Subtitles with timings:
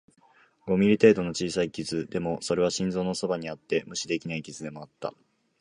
[0.65, 5.13] 五ミリ程度の小さい傷、でも、それは心臓のそばにあって無視できない傷でもあった